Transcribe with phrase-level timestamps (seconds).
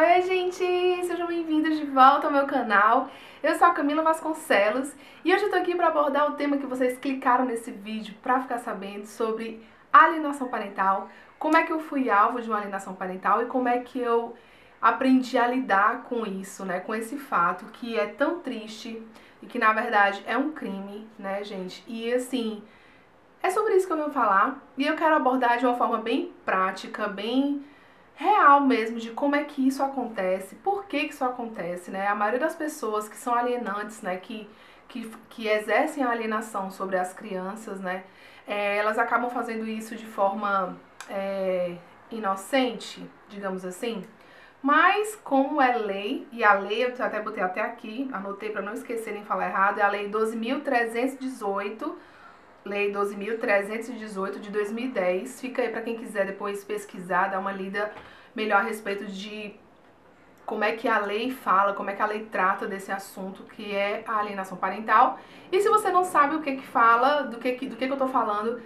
[0.00, 0.64] Oi, gente!
[1.04, 3.10] Sejam bem-vindos de volta ao meu canal.
[3.42, 6.66] Eu sou a Camila Vasconcelos e hoje eu tô aqui para abordar o tema que
[6.66, 9.60] vocês clicaram nesse vídeo para ficar sabendo sobre
[9.92, 13.80] alienação parental, como é que eu fui alvo de uma alienação parental e como é
[13.80, 14.36] que eu
[14.80, 19.02] aprendi a lidar com isso, né, com esse fato que é tão triste
[19.42, 21.82] e que na verdade é um crime, né, gente?
[21.88, 22.62] E assim,
[23.42, 26.32] é sobre isso que eu vou falar e eu quero abordar de uma forma bem
[26.44, 27.64] prática, bem
[28.18, 32.08] real mesmo de como é que isso acontece, por que, que isso acontece, né?
[32.08, 34.48] A maioria das pessoas que são alienantes, né, que,
[34.88, 38.02] que, que exercem a alienação sobre as crianças, né,
[38.46, 40.76] é, elas acabam fazendo isso de forma
[41.08, 41.76] é,
[42.10, 44.04] inocente, digamos assim.
[44.60, 48.74] Mas como é lei, e a lei eu até botei até aqui, anotei para não
[48.74, 51.94] esquecer nem falar errado, é a lei 12.318
[52.64, 55.40] Lei 12.318 de 2010.
[55.40, 57.90] Fica aí para quem quiser depois pesquisar, dar uma lida
[58.38, 59.54] melhor a respeito de
[60.46, 63.74] como é que a lei fala, como é que a lei trata desse assunto que
[63.74, 65.18] é a alienação parental.
[65.52, 67.98] E se você não sabe o que que fala, do que, do que, que eu
[67.98, 68.62] tô falando,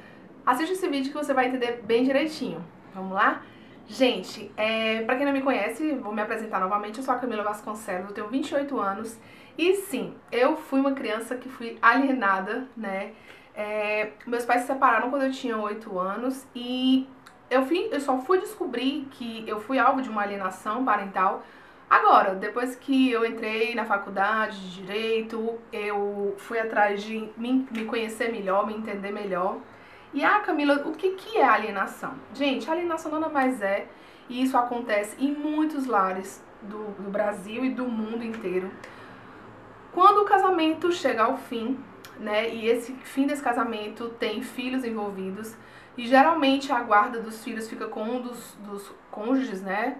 [0.47, 2.65] assiste esse vídeo que você vai entender bem direitinho.
[2.95, 3.43] Vamos lá?
[3.89, 6.99] Gente, é, para quem não me conhece, vou me apresentar novamente.
[6.99, 9.19] Eu sou a Camila Vasconcelos, eu tenho 28 anos.
[9.59, 13.13] E sim, eu fui uma criança que fui alienada, né?
[13.55, 17.09] É, meus pais se separaram quando eu tinha 8 anos e
[17.53, 21.45] eu, fui, eu só fui descobrir que eu fui alvo de uma alienação parental
[21.89, 27.85] agora, depois que eu entrei na faculdade de Direito, eu fui atrás de me, me
[27.85, 29.59] conhecer melhor, me entender melhor.
[30.15, 32.15] E ah, Camila, o que, que é alienação?
[32.35, 33.87] Gente, alienação nada mais é,
[34.29, 38.71] e isso acontece em muitos lares do, do Brasil e do mundo inteiro.
[39.93, 41.79] Quando o casamento chega ao fim,
[42.19, 42.49] né?
[42.49, 45.55] E esse fim desse casamento tem filhos envolvidos
[45.97, 49.99] e geralmente a guarda dos filhos fica com um dos, dos cônjuges, né?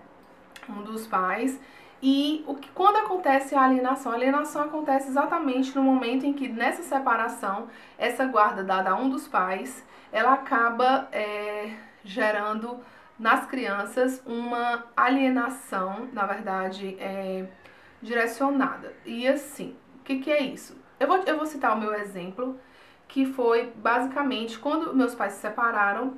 [0.69, 1.61] Um dos pais.
[2.03, 4.11] E o que, quando acontece a alienação?
[4.11, 9.09] A alienação acontece exatamente no momento em que, nessa separação, essa guarda dada a um
[9.09, 12.81] dos pais, ela acaba é, gerando
[13.19, 17.47] nas crianças uma alienação, na verdade, é,
[18.03, 18.93] direcionada.
[19.07, 20.77] E assim, o que, que é isso?
[20.99, 22.59] Eu vou, eu vou citar o meu exemplo,
[23.09, 26.17] que foi basicamente quando meus pais se separaram,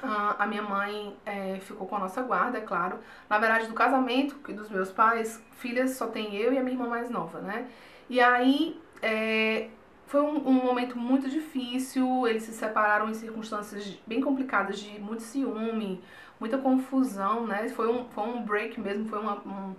[0.00, 2.98] a minha mãe é, ficou com a nossa guarda, é claro.
[3.28, 6.88] Na verdade, do casamento dos meus pais, filhas só tem eu e a minha irmã
[6.88, 7.68] mais nova, né?
[8.08, 9.68] E aí é,
[10.06, 15.22] foi um, um, momento muito difícil, eles se separaram em circunstâncias bem complicadas, de muito
[15.22, 16.02] ciúme,
[16.40, 17.68] muita confusão, né?
[17.68, 19.74] Foi um, foi um break mesmo, foi uma, um,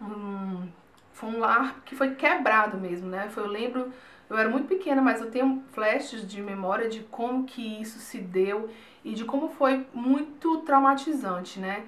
[0.00, 0.68] um
[1.12, 3.28] foi um lar que foi quebrado mesmo, né?
[3.30, 3.90] Foi, eu lembro,
[4.28, 8.18] eu era muito pequena, mas eu tenho flashes de memória de como que isso se
[8.18, 8.68] deu
[9.04, 11.84] e de como foi muito traumatizante, né?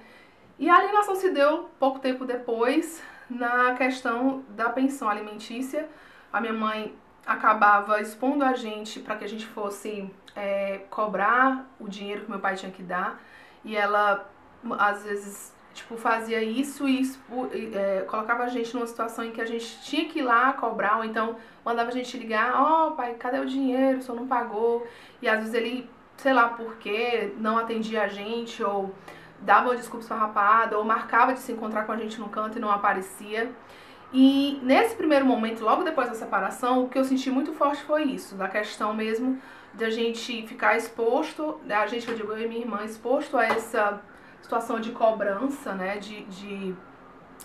[0.59, 5.89] E a alienação se deu pouco tempo depois na questão da pensão alimentícia.
[6.33, 6.95] A minha mãe
[7.27, 12.41] acabava expondo a gente para que a gente fosse é, cobrar o dinheiro que meu
[12.41, 13.21] pai tinha que dar
[13.65, 14.29] e ela
[14.79, 17.03] às vezes tipo, fazia isso e
[17.75, 20.99] é, colocava a gente numa situação em que a gente tinha que ir lá cobrar,
[20.99, 23.99] ou então mandava a gente ligar, ó oh, pai, cadê o dinheiro?
[23.99, 24.87] O senhor não pagou.
[25.23, 28.95] E às vezes ele, sei lá por quê, não atendia a gente, ou
[29.41, 32.61] dava uma desculpa esfarrapada, ou marcava de se encontrar com a gente no canto e
[32.61, 33.51] não aparecia.
[34.13, 38.05] E nesse primeiro momento, logo depois da separação, o que eu senti muito forte foi
[38.05, 39.41] isso, da questão mesmo
[39.75, 43.45] de a gente ficar exposto, a gente, eu digo, eu e minha irmã, exposto a
[43.45, 44.01] essa
[44.43, 45.99] situação de cobrança, né?
[45.99, 46.75] De, de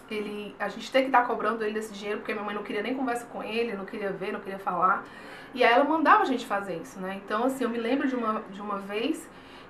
[0.09, 2.81] ele, a gente ter que estar cobrando ele desse dinheiro, porque minha mãe não queria
[2.81, 5.06] nem conversa com ele, não queria ver, não queria falar.
[5.54, 7.22] E aí ela mandava a gente fazer isso, né?
[7.24, 9.28] Então, assim, eu me lembro de uma, de uma vez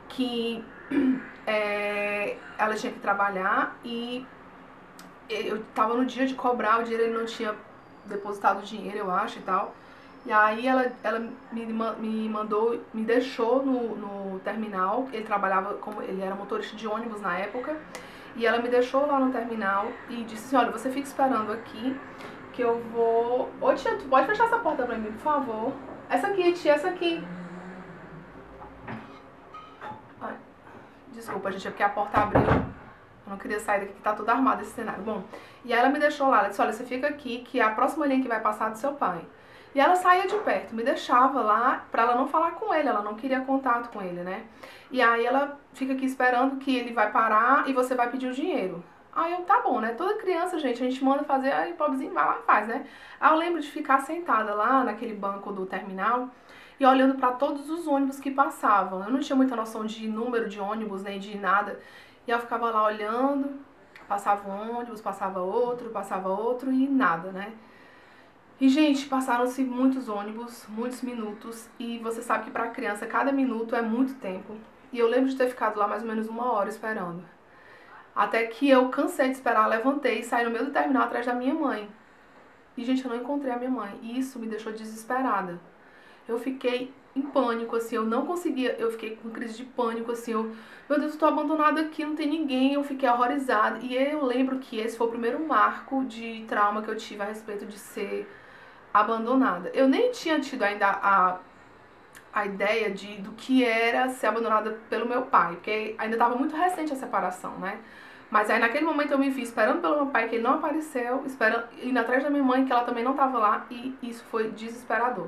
[0.09, 0.63] que
[1.45, 4.25] é, ela tinha que trabalhar e
[5.29, 7.55] eu tava no dia de cobrar o dinheiro, ele não tinha
[8.05, 9.75] depositado o dinheiro, eu acho, e tal.
[10.25, 11.19] E aí ela, ela
[11.51, 16.87] me, me mandou, me deixou no, no terminal, ele trabalhava como ele era motorista de
[16.87, 17.75] ônibus na época,
[18.35, 21.99] e ela me deixou lá no terminal e disse assim, olha, você fica esperando aqui
[22.53, 23.49] que eu vou.
[23.59, 25.73] Ô tia, tu pode fechar essa porta pra mim, por favor?
[26.09, 27.21] Essa aqui, tia, essa aqui.
[30.21, 30.35] Ai,
[31.11, 32.41] desculpa, gente, é porque a porta abriu.
[32.41, 35.03] Eu não queria sair daqui que tá tudo armado esse cenário.
[35.03, 35.23] Bom,
[35.65, 38.05] e aí ela me deixou lá, ela disse, olha, você fica aqui que a próxima
[38.05, 39.25] linha que vai passar é do seu pai.
[39.73, 43.01] E ela saía de perto, me deixava lá pra ela não falar com ele, ela
[43.01, 44.43] não queria contato com ele, né?
[44.91, 48.33] E aí ela fica aqui esperando que ele vai parar e você vai pedir o
[48.33, 48.83] dinheiro.
[49.15, 49.93] Aí eu, tá bom, né?
[49.93, 52.85] Toda criança, gente, a gente manda fazer, aí pobrezinho vai lá e faz, né?
[53.19, 56.29] Aí eu lembro de ficar sentada lá naquele banco do terminal
[56.79, 59.03] e olhando para todos os ônibus que passavam.
[59.03, 61.79] Eu não tinha muita noção de número de ônibus, nem de nada.
[62.27, 63.59] E eu ficava lá olhando,
[64.07, 67.53] Passava um ônibus, passava outro, passava outro e nada, né?
[68.61, 73.75] E, gente, passaram-se muitos ônibus, muitos minutos, e você sabe que para criança cada minuto
[73.75, 74.55] é muito tempo.
[74.91, 77.23] E eu lembro de ter ficado lá mais ou menos uma hora esperando.
[78.15, 81.33] Até que eu cansei de esperar, levantei e saí no meio do terminal atrás da
[81.33, 81.89] minha mãe.
[82.77, 83.99] E, gente, eu não encontrei a minha mãe.
[84.03, 85.59] E isso me deixou desesperada.
[86.27, 90.31] Eu fiquei em pânico, assim, eu não conseguia, eu fiquei com crise de pânico, assim,
[90.31, 90.51] eu,
[90.89, 93.79] meu Deus, eu tô abandonada aqui, não tem ninguém, eu fiquei horrorizada.
[93.81, 97.25] E eu lembro que esse foi o primeiro marco de trauma que eu tive a
[97.25, 98.27] respeito de ser
[98.93, 99.71] abandonada.
[99.73, 101.37] Eu nem tinha tido ainda a,
[102.33, 106.55] a ideia de, do que era ser abandonada pelo meu pai, porque ainda estava muito
[106.55, 107.79] recente a separação, né?
[108.29, 111.23] Mas aí naquele momento eu me vi esperando pelo meu pai, que ele não apareceu,
[111.25, 114.49] esperando, indo atrás da minha mãe, que ela também não estava lá, e isso foi
[114.51, 115.27] desesperador.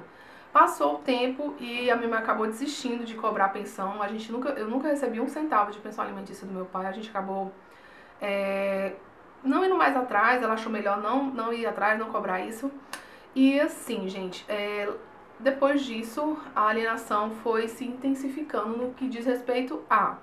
[0.52, 4.02] Passou o tempo e a minha mãe acabou desistindo de cobrar pensão.
[4.02, 6.86] A gente nunca, eu nunca recebi um centavo de pensão alimentícia do meu pai.
[6.86, 7.52] A gente acabou
[8.22, 8.94] é,
[9.44, 12.72] não indo mais atrás, ela achou melhor não, não ir atrás, não cobrar isso.
[13.36, 14.90] E assim, gente, é,
[15.40, 20.16] depois disso, a alienação foi se intensificando no que diz respeito a.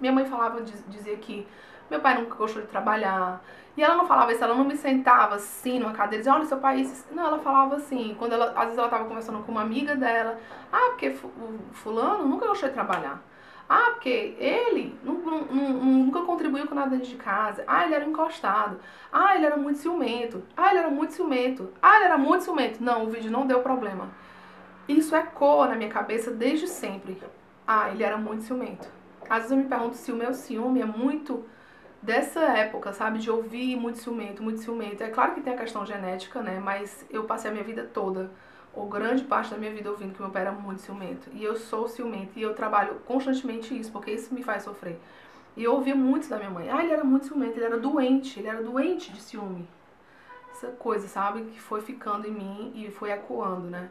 [0.00, 1.44] Minha mãe falava, dizia que
[1.90, 3.42] meu pai nunca gostou de trabalhar.
[3.76, 6.46] E ela não falava isso, ela não me sentava assim numa cadeira e dizia, olha,
[6.46, 6.88] seu pai.
[7.10, 10.38] Não, ela falava assim, quando ela, às vezes ela tava conversando com uma amiga dela,
[10.72, 13.20] ah, porque o fulano nunca gostou de trabalhar.
[13.68, 17.62] Ah, porque ele nunca contribuiu com nada de casa.
[17.66, 18.80] Ah, ele era encostado.
[19.12, 20.42] Ah, ele era muito ciumento.
[20.56, 21.70] Ah, ele era muito ciumento.
[21.82, 22.82] Ah, ele era muito ciumento.
[22.82, 24.08] Não, o vídeo não deu problema.
[24.88, 27.22] Isso ecoa na minha cabeça desde sempre.
[27.66, 28.88] Ah, ele era muito ciumento.
[29.28, 31.44] Às vezes eu me pergunto se o meu ciúme é muito
[32.00, 33.18] dessa época, sabe?
[33.18, 35.02] De ouvir muito ciumento, muito ciumento.
[35.02, 36.58] É claro que tem a questão genética, né?
[36.58, 38.30] Mas eu passei a minha vida toda
[38.72, 41.28] ou grande parte da minha vida ouvindo que meu pai era muito ciumento.
[41.32, 45.00] E eu sou ciumento e eu trabalho constantemente isso, porque isso me faz sofrer.
[45.56, 46.70] E eu ouvi muito da minha mãe.
[46.70, 49.68] Ah, ele era muito ciumento, ele era doente, ele era doente de ciúme.
[50.52, 51.42] Essa coisa, sabe?
[51.42, 53.90] Que foi ficando em mim e foi ecoando, né?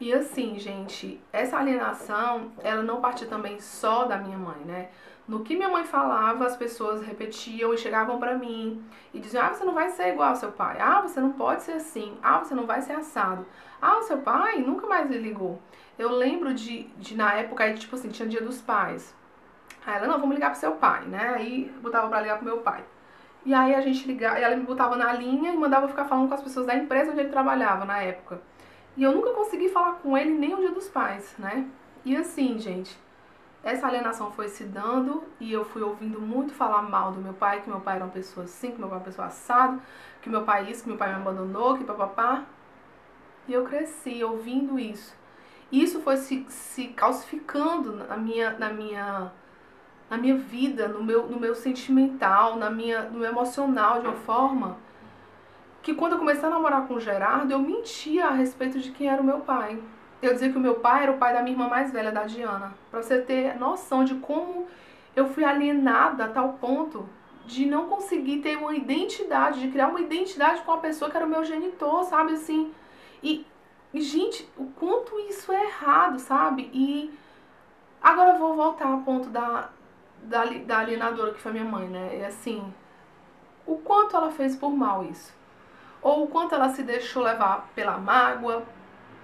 [0.00, 4.90] E assim, gente, essa alienação, ela não partiu também só da minha mãe, né?
[5.26, 9.54] No que minha mãe falava, as pessoas repetiam e chegavam para mim e diziam: Ah,
[9.54, 10.76] você não vai ser igual ao seu pai.
[10.78, 12.18] Ah, você não pode ser assim.
[12.22, 13.46] Ah, você não vai ser assado.
[13.80, 15.60] Ah, o seu pai nunca mais me ligou.
[15.98, 19.14] Eu lembro de, de na época, aí, tipo assim, tinha dia dos pais.
[19.86, 21.34] Aí ela, não, vamos ligar pro seu pai, né?
[21.36, 22.84] Aí botava pra ligar pro meu pai.
[23.46, 26.34] E aí a gente ligava, ela me botava na linha e mandava ficar falando com
[26.34, 28.40] as pessoas da empresa onde ele trabalhava na época.
[28.96, 31.66] E eu nunca consegui falar com ele nem o dia dos pais, né?
[32.04, 32.98] E assim, gente,
[33.64, 37.62] essa alienação foi se dando e eu fui ouvindo muito falar mal do meu pai,
[37.62, 39.80] que meu pai era uma pessoa assim, que meu pai era uma pessoa assado,
[40.20, 42.44] que meu pai isso, que meu pai me abandonou, que papapá.
[43.48, 45.16] E eu cresci ouvindo isso.
[45.72, 49.32] Isso foi se, se calcificando na minha, na minha,
[50.10, 54.16] na minha vida, no meu, no meu sentimental, na minha, no meu emocional de uma
[54.16, 54.76] forma
[55.82, 59.08] que quando eu comecei a namorar com o Gerardo, eu mentia a respeito de quem
[59.08, 59.82] era o meu pai
[60.26, 62.24] eu dizia que o meu pai era o pai da minha irmã mais velha, da
[62.24, 62.74] Diana.
[62.90, 64.66] Pra você ter noção de como
[65.14, 67.08] eu fui alienada a tal ponto
[67.46, 71.26] de não conseguir ter uma identidade, de criar uma identidade com a pessoa que era
[71.26, 72.72] o meu genitor, sabe assim?
[73.22, 73.46] E,
[73.92, 76.70] e gente, o quanto isso é errado, sabe?
[76.72, 77.12] E
[78.02, 79.68] agora eu vou voltar ao ponto da,
[80.22, 82.20] da, da alienadora que foi minha mãe, né?
[82.20, 82.72] É assim,
[83.66, 85.34] o quanto ela fez por mal isso.
[86.00, 88.62] Ou o quanto ela se deixou levar pela mágoa,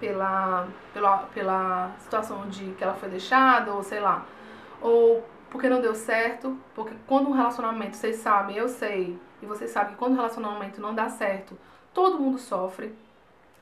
[0.01, 4.25] pela, pela, pela situação de que ela foi deixada, ou sei lá,
[4.81, 9.69] ou porque não deu certo, porque quando um relacionamento, vocês sabem, eu sei, e vocês
[9.69, 11.55] sabem que quando um relacionamento não dá certo,
[11.93, 12.95] todo mundo sofre,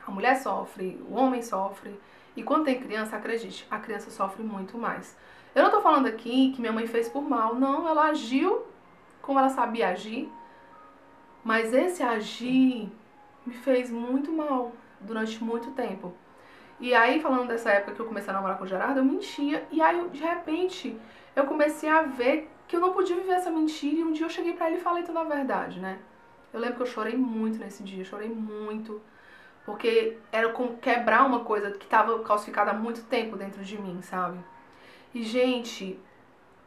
[0.07, 1.99] a mulher sofre, o homem sofre,
[2.37, 5.17] e quando tem criança, acredite, a criança sofre muito mais.
[5.53, 8.65] Eu não tô falando aqui que minha mãe fez por mal, não, ela agiu
[9.21, 10.31] como ela sabia agir,
[11.43, 12.89] mas esse agir
[13.45, 16.13] me fez muito mal durante muito tempo.
[16.79, 19.67] E aí, falando dessa época que eu comecei a namorar com o Gerardo, eu mentia.
[19.69, 20.97] E aí, de repente,
[21.35, 23.97] eu comecei a ver que eu não podia viver essa mentira.
[23.97, 25.99] E um dia eu cheguei pra ele e falei toda a verdade, né?
[26.53, 29.01] Eu lembro que eu chorei muito nesse dia, chorei muito.
[29.65, 34.01] Porque era como quebrar uma coisa que estava calcificada há muito tempo dentro de mim,
[34.01, 34.39] sabe?
[35.13, 35.99] E, gente,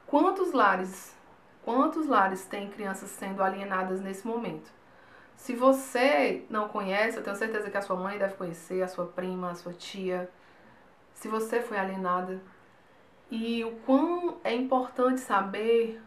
[0.07, 1.17] quantos lares,
[1.65, 4.71] quantos lares tem crianças sendo alienadas nesse momento?
[5.37, 9.07] Se você não conhece, eu tenho certeza que a sua mãe deve conhecer, a sua
[9.07, 10.31] prima, a sua tia.
[11.15, 12.41] Se você foi alienada.
[13.31, 16.01] E o quão é importante saber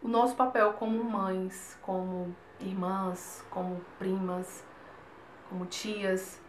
[0.00, 4.64] o nosso papel como mães, como irmãs, como primas,
[5.48, 6.40] como tias.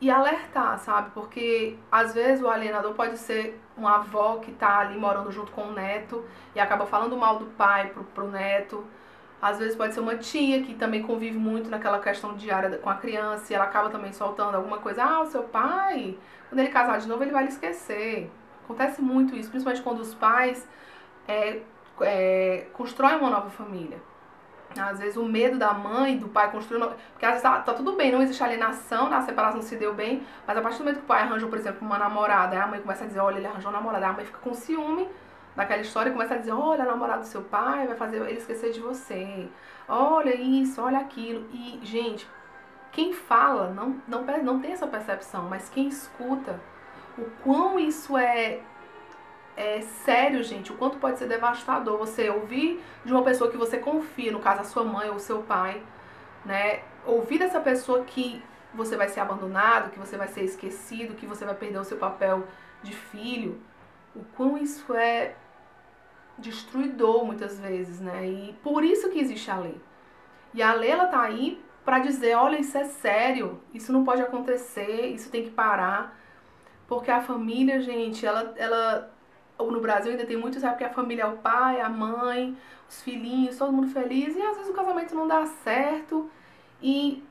[0.00, 1.10] E alertar, sabe?
[1.12, 5.68] Porque às vezes o alienador pode ser uma avó que tá ali morando junto com
[5.68, 6.24] o neto
[6.54, 8.84] e acaba falando mal do pai pro, pro neto
[9.40, 12.96] Às vezes pode ser uma tia que também convive muito naquela questão diária com a
[12.96, 15.04] criança e ela acaba também soltando alguma coisa.
[15.04, 16.18] Ah, o seu pai,
[16.48, 18.30] quando ele casar de novo, ele vai lhe esquecer.
[18.64, 20.68] Acontece muito isso, principalmente quando os pais
[21.28, 21.60] é,
[22.00, 23.98] é, constroem uma nova família.
[24.76, 26.80] Às vezes o medo da mãe, do pai construir.
[27.12, 29.16] Porque às vezes tá, tá, tudo bem, não existe alienação, né?
[29.16, 31.58] a separação se deu bem, mas a partir do momento que o pai arranjou, por
[31.58, 34.24] exemplo, uma namorada, a mãe começa a dizer: olha, ele arranjou uma namorada, a mãe
[34.24, 35.08] fica com ciúme
[35.58, 38.70] daquela história e começa a dizer: olha, namorada do seu pai vai fazer ele esquecer
[38.70, 39.48] de você,
[39.88, 41.44] olha isso, olha aquilo.
[41.52, 42.28] E, gente,
[42.92, 46.60] quem fala não, não, não tem essa percepção, mas quem escuta,
[47.18, 48.60] o quão isso é
[49.56, 53.78] é sério, gente, o quanto pode ser devastador você ouvir de uma pessoa que você
[53.78, 55.82] confia, no caso a sua mãe ou o seu pai,
[56.44, 56.82] né?
[57.04, 58.40] Ouvir dessa pessoa que
[58.72, 61.96] você vai ser abandonado, que você vai ser esquecido, que você vai perder o seu
[61.96, 62.46] papel
[62.84, 63.60] de filho,
[64.14, 65.34] o quão isso é
[66.38, 68.26] destruidor muitas vezes, né?
[68.26, 69.80] E por isso que existe a lei.
[70.54, 74.22] E a lei ela tá aí para dizer, olha, isso é sério, isso não pode
[74.22, 76.18] acontecer, isso tem que parar.
[76.86, 79.10] Porque a família, gente, ela ela
[79.58, 82.56] no Brasil ainda tem muito, sabe que a família é o pai, a mãe,
[82.88, 86.30] os filhinhos, todo mundo feliz, e às vezes o casamento não dá certo.
[86.80, 87.22] E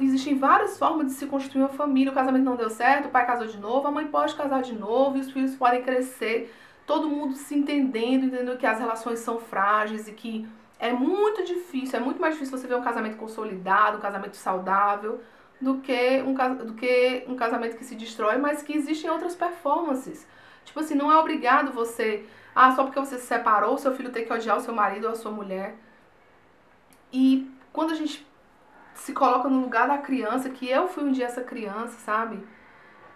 [0.00, 2.12] existem várias formas de se construir uma família.
[2.12, 4.74] O casamento não deu certo, o pai casou de novo, a mãe pode casar de
[4.74, 6.54] novo, e os filhos podem crescer,
[6.90, 12.00] todo mundo se entendendo, entendendo que as relações são frágeis e que é muito difícil,
[12.00, 15.20] é muito mais difícil você ver um casamento consolidado, um casamento saudável,
[15.60, 16.34] do que um,
[16.66, 20.26] do que um casamento que se destrói, mas que existem outras performances.
[20.64, 22.24] Tipo assim, não é obrigado você.
[22.52, 25.12] Ah, só porque você se separou, seu filho tem que odiar o seu marido ou
[25.12, 25.76] a sua mulher.
[27.12, 28.26] E quando a gente
[28.94, 32.44] se coloca no lugar da criança, que eu fui um dia essa criança, sabe?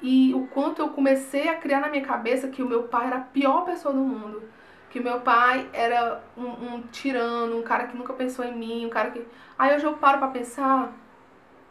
[0.06, 3.16] E o quanto eu comecei a criar na minha cabeça que o meu pai era
[3.16, 4.42] a pior pessoa do mundo.
[4.90, 8.90] Que meu pai era um, um tirano, um cara que nunca pensou em mim, um
[8.90, 9.26] cara que.
[9.58, 10.92] Aí hoje eu paro pra pensar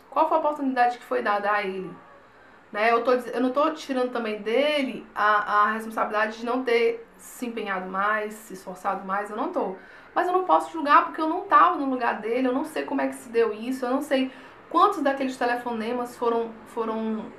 [0.09, 1.91] qual foi a oportunidade que foi dada a ele.
[2.71, 2.91] Né?
[2.91, 7.45] Eu, tô, eu não estou tirando também dele a, a responsabilidade de não ter se
[7.45, 9.77] empenhado mais, se esforçado mais, eu não estou.
[10.15, 12.83] Mas eu não posso julgar porque eu não estava no lugar dele, eu não sei
[12.83, 14.31] como é que se deu isso, eu não sei
[14.71, 17.31] quantos daqueles telefonemas foram, foram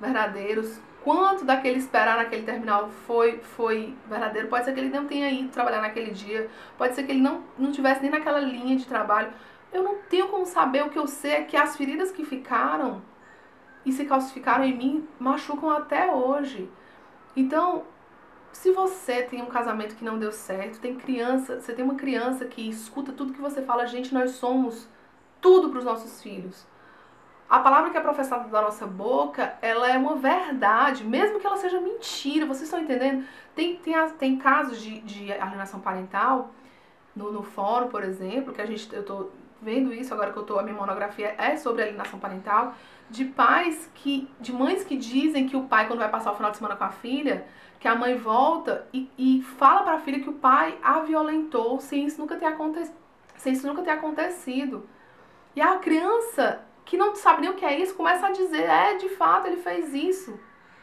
[0.00, 4.48] verdadeiros, quanto daquele esperar naquele terminal foi, foi verdadeiro.
[4.48, 7.42] Pode ser que ele não tenha ido trabalhar naquele dia, pode ser que ele não,
[7.58, 9.32] não tivesse nem naquela linha de trabalho.
[9.72, 13.02] Eu não tenho como saber, o que eu sei é que as feridas que ficaram
[13.84, 16.70] e se calcificaram em mim machucam até hoje.
[17.34, 17.84] Então,
[18.52, 22.44] se você tem um casamento que não deu certo, tem criança, você tem uma criança
[22.44, 24.88] que escuta tudo que você fala, gente, nós somos
[25.40, 26.66] tudo para os nossos filhos.
[27.48, 31.56] A palavra que é professada da nossa boca, ela é uma verdade, mesmo que ela
[31.56, 32.44] seja mentira.
[32.44, 33.26] Vocês estão entendendo?
[33.54, 36.50] Tem, tem, tem casos de, de alienação parental
[37.16, 39.30] no, no fórum, por exemplo, que a gente, eu tô
[39.62, 42.74] vendo isso agora que eu tô, a minha monografia é sobre alienação parental,
[43.10, 46.50] de pais que, de mães que dizem que o pai, quando vai passar o final
[46.50, 47.46] de semana com a filha,
[47.80, 51.80] que a mãe volta e, e fala para a filha que o pai a violentou
[51.80, 52.96] sem isso nunca ter acontecido.
[53.36, 54.86] Sem isso nunca ter acontecido.
[55.54, 58.96] E a criança, que não sabe nem o que é isso, começa a dizer: é,
[58.96, 60.40] de fato, ele fez isso.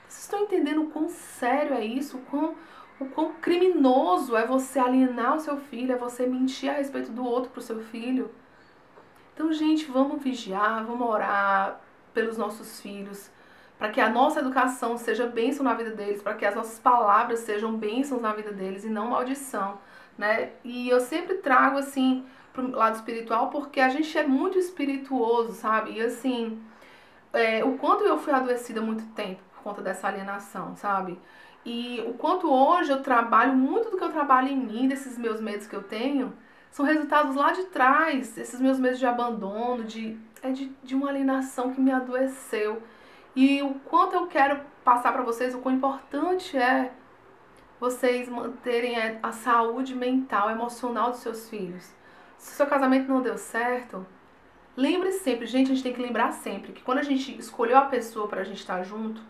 [0.08, 2.18] Vocês estão entendendo o quão sério é isso?
[2.18, 2.56] O quão,
[3.00, 7.26] o quão criminoso é você alienar o seu filho, é você mentir a respeito do
[7.26, 8.30] outro pro seu filho?
[9.34, 11.82] Então, gente, vamos vigiar, vamos orar
[12.14, 13.32] pelos nossos filhos,
[13.80, 17.40] para que a nossa educação seja bênção na vida deles, para que as nossas palavras
[17.40, 19.80] sejam bênçãos na vida deles e não maldição,
[20.16, 20.52] né?
[20.64, 22.24] E eu sempre trago assim
[22.56, 25.92] pro lado espiritual porque a gente é muito espirituoso, sabe?
[25.92, 26.60] E assim,
[27.34, 31.20] é, o quanto eu fui adoecida há muito tempo por conta dessa alienação, sabe?
[31.66, 35.42] E o quanto hoje eu trabalho, muito do que eu trabalho em mim, desses meus
[35.42, 36.34] medos que eu tenho,
[36.72, 41.10] são resultados lá de trás, esses meus medos de abandono, de, é de, de uma
[41.10, 42.82] alienação que me adoeceu.
[43.36, 46.92] E o quanto eu quero passar para vocês, o quão importante é
[47.80, 51.94] vocês manterem a saúde mental, emocional dos seus filhos.
[52.38, 54.06] Se seu casamento não deu certo,
[54.76, 57.86] lembre sempre, gente, a gente tem que lembrar sempre que quando a gente escolheu a
[57.86, 59.22] pessoa para a gente estar junto,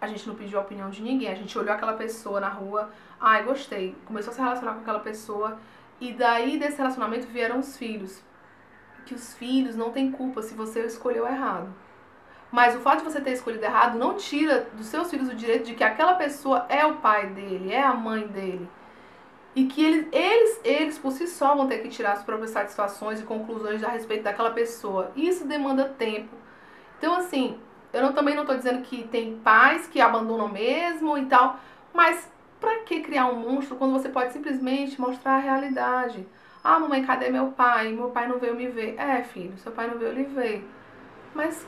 [0.00, 2.90] a gente não pediu a opinião de ninguém, a gente olhou aquela pessoa na rua,
[3.20, 5.58] ai, gostei, começou a se relacionar com aquela pessoa
[6.00, 8.22] e daí desse relacionamento vieram os filhos.
[9.04, 11.68] Que os filhos não têm culpa se você escolheu errado.
[12.50, 15.66] Mas o fato de você ter escolhido errado não tira dos seus filhos o direito
[15.66, 18.68] de que aquela pessoa é o pai dele, é a mãe dele.
[19.54, 23.20] E que eles, eles, eles por si só vão ter que tirar as próprias satisfações
[23.20, 25.10] e conclusões a respeito daquela pessoa.
[25.16, 26.34] Isso demanda tempo.
[26.98, 27.58] Então, assim,
[27.92, 31.58] eu não, também não estou dizendo que tem pais que abandonam mesmo e tal,
[31.92, 32.30] mas
[32.60, 36.26] para que criar um monstro quando você pode simplesmente mostrar a realidade?
[36.62, 37.90] Ah, mamãe, cadê meu pai?
[37.90, 38.94] Meu pai não veio me ver.
[38.98, 40.68] É, filho, seu pai não veio lhe ver.
[41.34, 41.66] Mas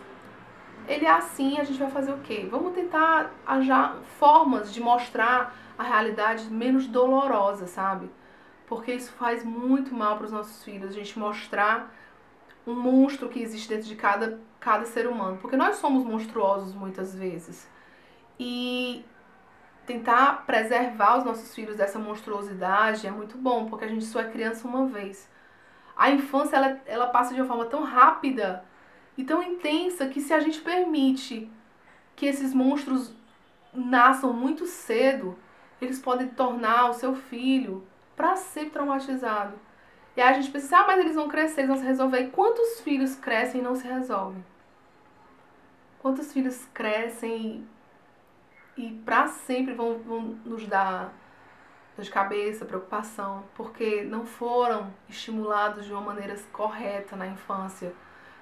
[0.87, 2.47] ele é assim, a gente vai fazer o quê?
[2.51, 8.09] Vamos tentar achar formas de mostrar a realidade menos dolorosa, sabe?
[8.67, 11.93] Porque isso faz muito mal para os nossos filhos, a gente mostrar
[12.67, 15.39] um monstro que existe dentro de cada, cada ser humano.
[15.39, 17.69] Porque nós somos monstruosos muitas vezes.
[18.39, 19.05] E
[19.85, 24.31] tentar preservar os nossos filhos dessa monstruosidade é muito bom, porque a gente só é
[24.31, 25.29] criança uma vez.
[25.97, 28.65] A infância ela, ela passa de uma forma tão rápida
[29.19, 31.51] e tão intensa que se a gente permite
[32.15, 33.13] que esses monstros
[33.75, 35.37] nasçam muito cedo,
[35.85, 37.87] eles podem tornar o seu filho
[38.17, 39.55] para sempre traumatizado.
[40.17, 42.21] E aí a gente pensa, ah, mas eles vão crescer, eles vão se resolver.
[42.21, 44.45] E quantos filhos crescem e não se resolvem?
[45.99, 47.67] Quantos filhos crescem
[48.77, 51.13] e, e para sempre vão, vão nos dar
[51.97, 57.95] dor de cabeça, preocupação, porque não foram estimulados de uma maneira correta na infância,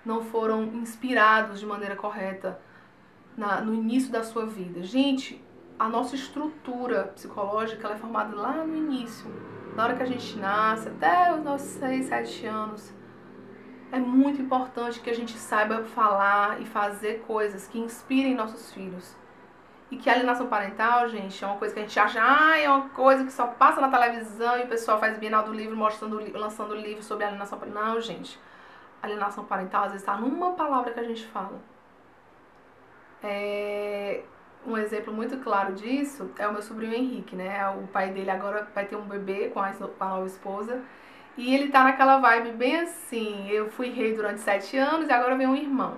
[0.05, 2.61] não foram inspirados de maneira correta
[3.37, 4.83] na, no início da sua vida.
[4.83, 5.43] Gente,
[5.81, 9.31] a nossa estrutura psicológica ela é formada lá no início,
[9.75, 12.93] na hora que a gente nasce, até os nossos 6, 7 anos.
[13.91, 19.17] É muito importante que a gente saiba falar e fazer coisas que inspirem nossos filhos.
[19.91, 22.69] E que a alienação parental, gente, é uma coisa que a gente acha, ah, é
[22.69, 26.21] uma coisa que só passa na televisão e o pessoal faz bienal do livro mostrando,
[26.39, 27.85] lançando livro sobre alienação parental.
[27.87, 28.39] Não, gente.
[29.03, 31.59] Alienação parental às vezes está numa palavra que a gente fala.
[33.23, 34.23] É,
[34.67, 37.67] um exemplo muito claro disso é o meu sobrinho Henrique, né?
[37.71, 40.83] O pai dele agora vai ter um bebê com a, nova esposa.
[41.37, 45.37] E ele tá naquela vibe bem assim, eu fui rei durante sete anos e agora
[45.37, 45.97] vem um irmão,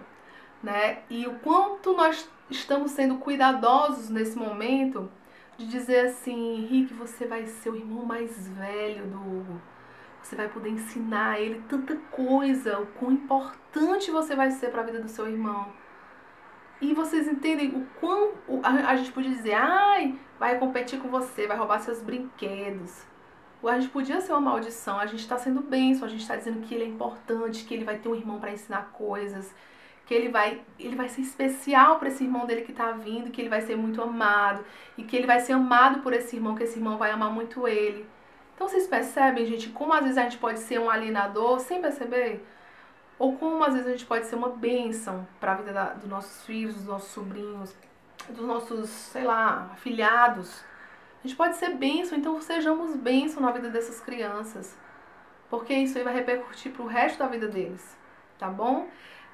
[0.63, 0.99] né?
[1.11, 5.11] E o quanto nós estamos sendo cuidadosos nesse momento
[5.57, 9.61] de dizer assim, Henrique, você vai ser o irmão mais velho do Hugo.
[10.23, 14.85] Você vai poder ensinar ele tanta coisa, o quão importante você vai ser para a
[14.85, 15.73] vida do seu irmão
[16.83, 21.57] e vocês entendem o quão a, gente podia dizer, ai, vai competir com você, vai
[21.57, 23.05] roubar seus brinquedos.
[23.65, 26.61] A gente podia ser uma maldição, a gente está sendo bênção, a gente está dizendo
[26.63, 29.55] que ele é importante, que ele vai ter um irmão para ensinar coisas,
[30.05, 33.41] que ele vai, ele vai ser especial para esse irmão dele que está vindo, que
[33.41, 34.65] ele vai ser muito amado,
[34.99, 37.69] e que ele vai ser amado por esse irmão, que esse irmão vai amar muito
[37.69, 38.05] ele.
[38.57, 42.45] Então vocês percebem, gente, como às vezes a gente pode ser um alienador sem perceber?
[43.23, 46.11] Ou como às vezes a gente pode ser uma bênção para a vida da, dos
[46.11, 47.73] nossos filhos, dos nossos sobrinhos,
[48.29, 50.65] dos nossos, sei lá, afilhados.
[51.23, 54.77] A gente pode ser bênção, então sejamos bênção na vida dessas crianças.
[55.49, 57.97] Porque isso aí vai repercutir pro resto da vida deles,
[58.41, 58.89] tá bom?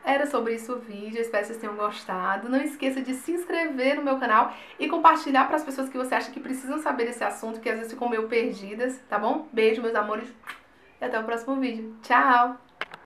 [0.04, 2.50] Era sobre isso o vídeo, espero que vocês tenham gostado.
[2.50, 6.14] Não esqueça de se inscrever no meu canal e compartilhar para as pessoas que você
[6.14, 9.48] acha que precisam saber desse assunto, que às vezes ficam meio perdidas, tá bom?
[9.50, 10.30] Beijo, meus amores,
[11.00, 11.96] e até o próximo vídeo.
[12.02, 12.67] Tchau!